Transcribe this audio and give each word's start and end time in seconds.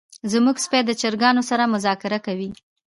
زمونږ 0.31 0.57
سپی 0.65 0.79
د 0.85 0.91
چرګانو 1.01 1.41
سره 1.49 1.71
مذاکره 1.73 2.19
کوي. 2.25 2.49